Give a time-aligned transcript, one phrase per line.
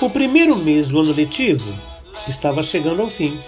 [0.00, 1.76] O primeiro mês do ano letivo
[2.28, 3.42] estava chegando ao fim.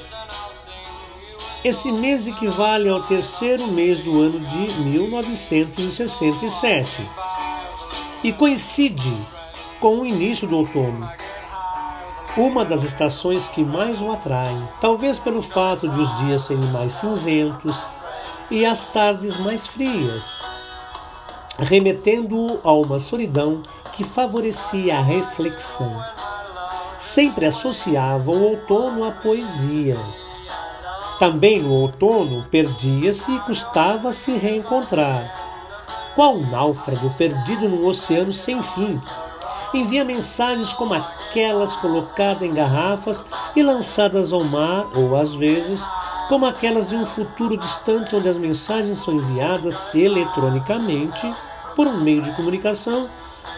[1.62, 7.08] Esse mês equivale ao terceiro mês do ano de 1967
[8.24, 9.16] e coincide
[9.78, 11.08] com o início do outono.
[12.36, 16.94] Uma das estações que mais o atrai, talvez pelo fato de os dias serem mais
[16.94, 17.86] cinzentos
[18.50, 20.36] e as tardes mais frias,
[21.60, 26.02] remetendo-o a uma solidão que favorecia a reflexão
[27.00, 29.98] sempre associava o outono à poesia.
[31.19, 35.33] Também no outono perdia-se e custava se reencontrar.
[36.14, 39.00] Qual náufrago perdido num oceano sem fim
[39.72, 45.86] envia mensagens como aquelas colocadas em garrafas e lançadas ao mar, ou às vezes,
[46.28, 51.32] como aquelas de um futuro distante onde as mensagens são enviadas eletronicamente
[51.77, 53.08] por um meio de comunicação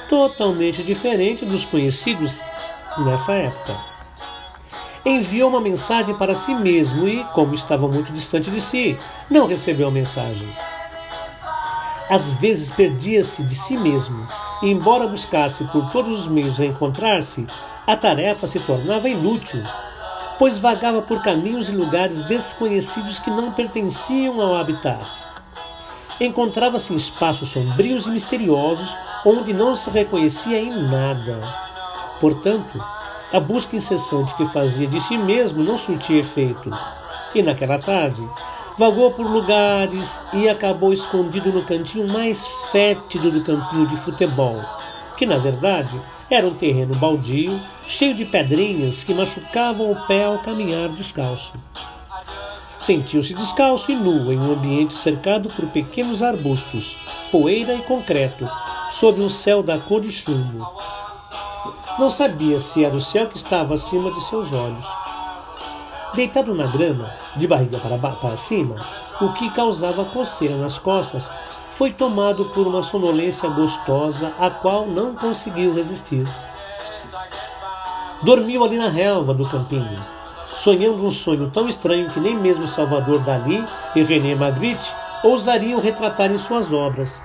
[0.09, 2.39] totalmente diferente dos conhecidos
[2.99, 3.93] nessa época.
[5.05, 8.97] Enviou uma mensagem para si mesmo e, como estava muito distante de si,
[9.29, 10.49] não recebeu a mensagem.
[12.09, 14.25] Às vezes perdia-se de si mesmo,
[14.63, 17.47] e, embora buscasse por todos os meios reencontrar-se,
[17.85, 19.63] a tarefa se tornava inútil,
[20.39, 25.05] pois vagava por caminhos e lugares desconhecidos que não pertenciam ao habitat.
[26.21, 31.72] Encontrava-se em espaços sombrios e misteriosos onde não se reconhecia em nada
[32.23, 32.81] Portanto,
[33.33, 36.71] a busca incessante que fazia de si mesmo não surtia efeito.
[37.35, 38.23] E naquela tarde,
[38.79, 44.61] vagou por lugares e acabou escondido no cantinho mais fétido do campinho de futebol,
[45.17, 50.39] que na verdade era um terreno baldio, cheio de pedrinhas que machucavam o pé ao
[50.39, 51.53] caminhar descalço.
[52.79, 56.97] Sentiu-se descalço e nu em um ambiente cercado por pequenos arbustos,
[57.33, 58.49] poeira e concreto,
[58.93, 60.65] sob um céu da cor de chumbo,
[61.99, 64.87] não sabia se era o céu que estava acima de seus olhos.
[66.15, 68.77] Deitado na grama, de barriga para, para cima,
[69.21, 71.29] o que causava coceira nas costas,
[71.71, 76.27] foi tomado por uma sonolência gostosa a qual não conseguiu resistir.
[78.23, 79.99] Dormiu ali na relva do campinho,
[80.49, 83.65] sonhando um sonho tão estranho que nem mesmo Salvador Dali
[83.97, 84.93] e René Magritte
[85.25, 87.21] ousariam retratar em suas obras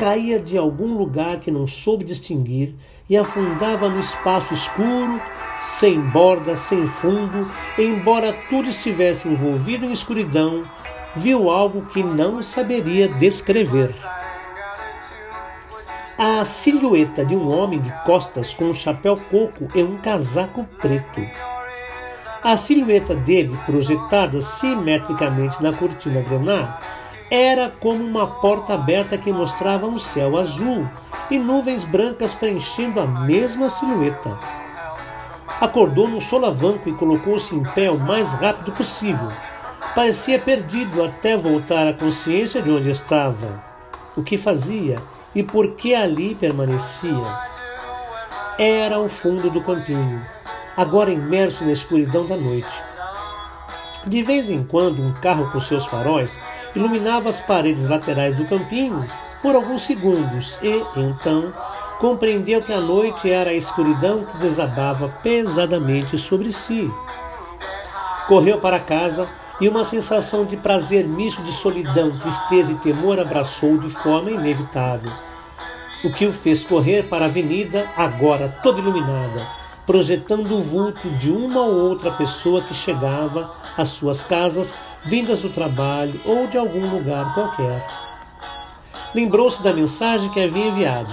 [0.00, 2.74] caía de algum lugar que não soube distinguir
[3.06, 5.20] e afundava no espaço escuro,
[5.62, 7.46] sem borda, sem fundo,
[7.78, 10.64] embora tudo estivesse envolvido em escuridão,
[11.14, 13.94] viu algo que não saberia descrever.
[16.16, 21.20] A silhueta de um homem de costas com um chapéu coco e um casaco preto.
[22.42, 26.78] A silhueta dele, projetada simetricamente na cortina grenar,
[27.30, 30.88] era como uma porta aberta que mostrava um céu azul
[31.30, 34.36] e nuvens brancas preenchendo a mesma silhueta.
[35.60, 39.28] Acordou no solavanco e colocou-se em pé o mais rápido possível.
[39.94, 43.62] Parecia perdido até voltar à consciência de onde estava,
[44.16, 44.96] o que fazia
[45.32, 47.50] e por que ali permanecia.
[48.58, 50.24] Era o fundo do campinho,
[50.76, 52.82] agora imerso na escuridão da noite.
[54.06, 56.36] De vez em quando, um carro com seus faróis
[56.74, 59.04] iluminava as paredes laterais do campinho
[59.42, 61.52] por alguns segundos e, então,
[61.98, 66.90] compreendeu que a noite era a escuridão que desabava pesadamente sobre si.
[68.26, 69.26] Correu para casa
[69.60, 75.12] e uma sensação de prazer misto de solidão, tristeza e temor abraçou de forma inevitável.
[76.02, 79.46] O que o fez correr para a avenida, agora toda iluminada,
[79.84, 84.72] projetando o vulto de uma ou outra pessoa que chegava às suas casas
[85.04, 87.86] vindas do trabalho ou de algum lugar qualquer.
[89.14, 91.10] Lembrou-se da mensagem que havia enviado.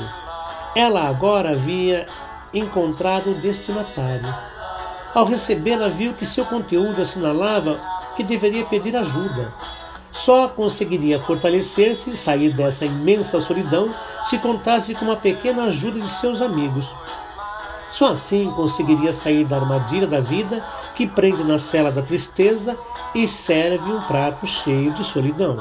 [0.76, 2.06] Ela agora havia
[2.54, 4.34] encontrado o destinatário.
[5.14, 7.80] Ao recebê-la, viu que seu conteúdo assinalava
[8.16, 9.54] que deveria pedir ajuda.
[10.12, 13.90] Só conseguiria fortalecer-se e sair dessa imensa solidão
[14.24, 16.92] se contasse com uma pequena ajuda de seus amigos.
[17.92, 20.64] Só assim conseguiria sair da armadilha da vida
[20.98, 22.76] que prende na cela da tristeza
[23.14, 25.60] e serve um prato cheio de solidão.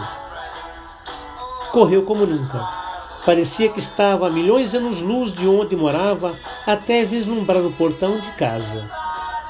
[1.70, 2.66] Correu como nunca.
[3.24, 6.34] Parecia que estava a milhões de anos-luz de onde morava
[6.66, 8.90] até vislumbrar o portão de casa.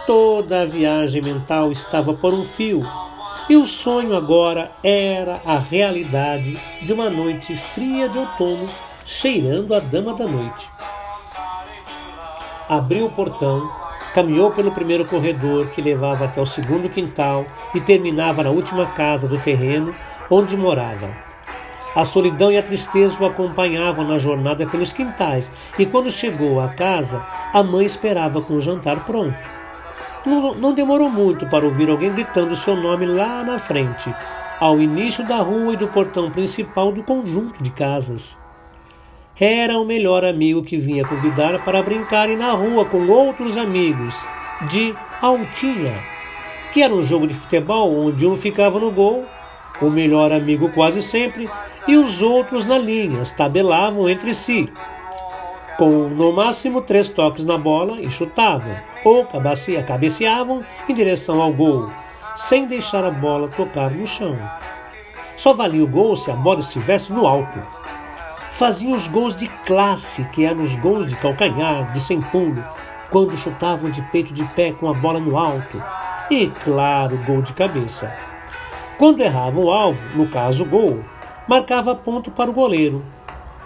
[0.09, 2.85] Toda a viagem mental estava por um fio,
[3.49, 8.67] e o sonho agora era a realidade de uma noite fria de outono,
[9.05, 10.67] cheirando a dama da noite.
[12.69, 13.86] Abriu o portão,
[14.17, 19.29] caminhou pelo primeiro corredor que levava até o segundo quintal e terminava na última casa
[19.29, 19.95] do terreno
[20.31, 21.11] onde morava.
[21.95, 26.69] A solidão e a tristeza o acompanhavam na jornada pelos quintais, e quando chegou à
[26.69, 27.23] casa,
[27.53, 29.37] a mãe esperava com o jantar pronto.
[30.25, 34.15] Não, não demorou muito para ouvir alguém gritando seu nome lá na frente,
[34.59, 38.39] ao início da rua e do portão principal do conjunto de casas.
[39.39, 44.15] Era o melhor amigo que vinha convidar para brincarem na rua com outros amigos,
[44.71, 45.93] de Altinha,
[46.73, 49.27] que era um jogo de futebol onde um ficava no gol,
[49.83, 51.47] o melhor amigo quase sempre,
[51.87, 54.71] e os outros na linha, tabelavam entre si,
[55.77, 58.75] com no máximo três toques na bola e chutavam,
[59.05, 59.27] ou
[59.87, 61.85] cabeceavam em direção ao gol,
[62.37, 64.35] sem deixar a bola tocar no chão.
[65.37, 67.63] Só valia o gol se a bola estivesse no alto.
[68.57, 72.65] Faziam os gols de classe, que eram os gols de calcanhar, de sem pulo,
[73.11, 75.83] quando chutavam de peito de pé com a bola no alto.
[76.31, 78.11] E, claro, gol de cabeça.
[78.97, 81.05] Quando erravam o alvo, no caso gol,
[81.47, 83.05] marcava ponto para o goleiro,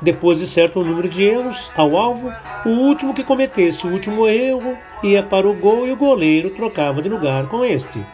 [0.03, 2.33] depois de certo número de erros ao alvo,
[2.67, 7.01] o último que cometesse o último erro ia para o gol e o goleiro trocava
[7.01, 8.05] de lugar com este.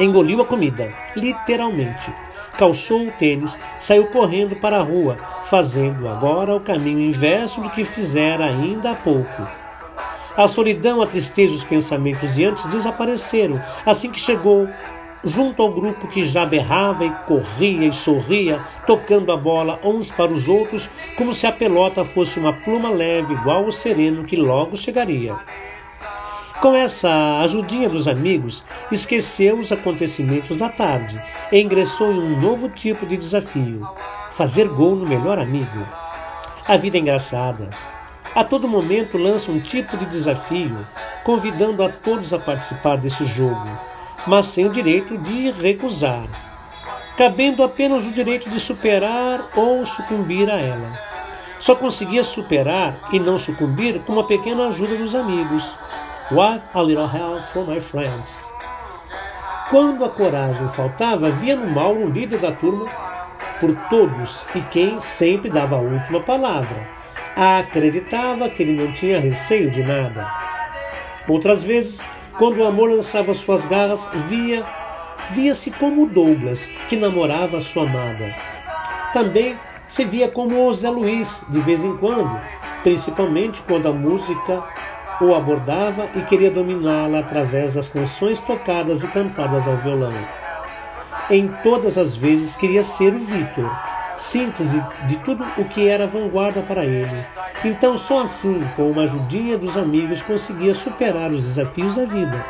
[0.00, 2.12] Engoliu a comida, literalmente.
[2.56, 7.84] Calçou o tênis, saiu correndo para a rua, fazendo agora o caminho inverso do que
[7.84, 9.46] fizera ainda há pouco.
[10.36, 14.68] A solidão, a tristeza e os pensamentos de antes desapareceram assim que chegou
[15.24, 20.32] junto ao grupo que já berrava e corria e sorria, tocando a bola uns para
[20.32, 24.76] os outros, como se a pelota fosse uma pluma leve igual ao sereno que logo
[24.76, 25.36] chegaria.
[26.60, 31.20] Com essa ajudinha dos amigos, esqueceu os acontecimentos da tarde
[31.52, 33.88] e ingressou em um novo tipo de desafio:
[34.30, 35.86] fazer gol no melhor amigo.
[36.66, 37.70] A vida é engraçada.
[38.34, 40.86] A todo momento lança um tipo de desafio,
[41.24, 43.68] convidando a todos a participar desse jogo
[44.28, 46.26] mas sem o direito de recusar,
[47.16, 51.08] cabendo apenas o direito de superar ou sucumbir a ela.
[51.58, 55.74] Só conseguia superar e não sucumbir com uma pequena ajuda dos amigos.
[56.30, 58.38] What a little help from my friends.
[59.70, 62.84] Quando a coragem faltava, via no mal o líder da turma
[63.58, 66.86] por todos e quem sempre dava a última palavra.
[67.34, 70.30] Acreditava que ele não tinha receio de nada.
[71.26, 71.98] Outras vezes,
[72.36, 74.66] quando o amor lançava suas garras, via
[75.30, 78.34] via-se como Douglas, que namorava sua amada.
[79.14, 82.38] Também se via como o Zé Luiz, de vez em quando,
[82.82, 84.62] principalmente quando a música
[85.20, 90.12] o abordava e queria dominá-la através das canções tocadas e cantadas ao violão.
[91.30, 93.70] Em todas as vezes queria ser o Vitor,
[94.16, 97.24] síntese de tudo o que era vanguarda para ele.
[97.64, 102.44] Então, só assim, com uma ajudinha dos amigos, conseguia superar os desafios da vida.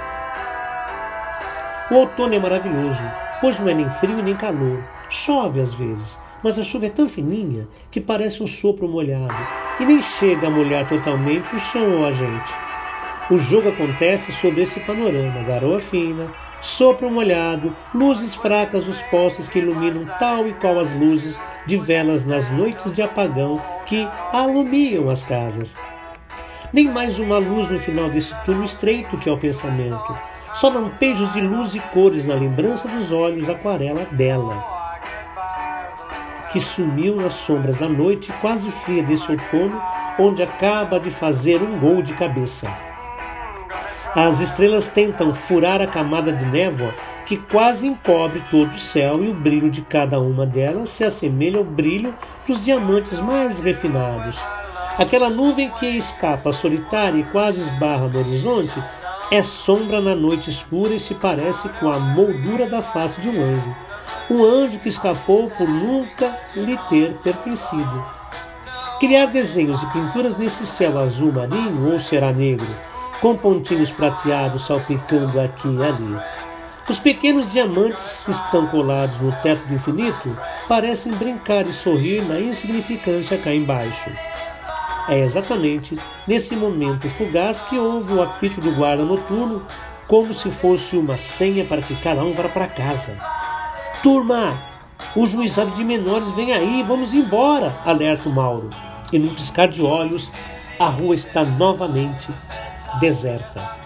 [1.91, 3.03] O outono é maravilhoso,
[3.41, 4.85] pois não é nem frio nem calor.
[5.09, 9.85] Chove às vezes, mas a chuva é tão fininha que parece um sopro molhado e
[9.85, 12.53] nem chega a molhar totalmente o chão ou a gente.
[13.31, 16.29] O jogo acontece sob esse panorama: garoa fina,
[16.61, 22.25] sopro molhado, luzes fracas dos postes que iluminam tal e qual as luzes de velas
[22.25, 25.75] nas noites de apagão que alumiam as casas.
[26.73, 30.15] Nem mais uma luz no final desse túnel estreito que é o pensamento,
[30.55, 34.78] só lampejos de luz e cores na lembrança dos olhos aquarela dela,
[36.53, 39.81] que sumiu nas sombras da noite quase fria desse outono,
[40.19, 42.69] onde acaba de fazer um gol de cabeça.
[44.15, 46.95] As estrelas tentam furar a camada de névoa
[47.27, 51.59] que quase encobre todo o céu e o brilho de cada uma delas se assemelha
[51.59, 52.15] ao brilho
[52.47, 54.39] dos diamantes mais refinados.
[54.97, 58.83] Aquela nuvem que escapa solitária e quase esbarra no horizonte
[59.31, 63.41] é sombra na noite escura e se parece com a moldura da face de um
[63.41, 63.77] anjo.
[64.31, 68.05] Um anjo que escapou por nunca lhe ter pertencido.
[69.01, 72.67] Criar desenhos e pinturas nesse céu azul marinho ou será negro?
[73.21, 76.17] com pontinhos prateados salpicando aqui e ali.
[76.89, 82.41] Os pequenos diamantes que estão colados no teto do infinito parecem brincar e sorrir na
[82.41, 84.11] insignificância cá embaixo.
[85.09, 89.63] É exatamente nesse momento fugaz que houve o apito do guarda noturno,
[90.07, 93.19] como se fosse uma senha para que cada um vá para casa.
[94.03, 94.63] Turma,
[95.17, 98.71] o juizado de menores vem aí, vamos embora, alerta o Mauro.
[99.13, 100.31] E num piscar de olhos,
[100.79, 102.29] a rua está novamente
[103.01, 103.77] deserta.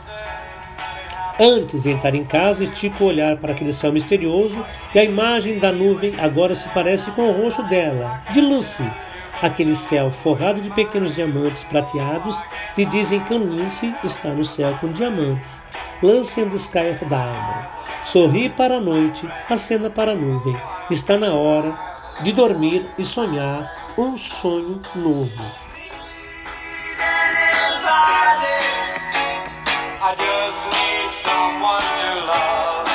[1.40, 4.62] Antes de entrar em casa, estica o olhar para aquele céu misterioso
[4.94, 8.84] e a imagem da nuvem agora se parece com o rosto dela, de Lucy.
[9.40, 12.40] Aquele céu forrado de pequenos diamantes prateados
[12.76, 15.58] lhe dizem que Lucy está no céu com diamantes.
[16.02, 17.68] Lance in the Sky of Diamond.
[18.04, 20.56] Sorri para a noite, acena para a nuvem.
[20.90, 21.78] Está na hora
[22.22, 25.44] de dormir e sonhar um sonho novo.
[30.04, 32.91] I just need someone to love.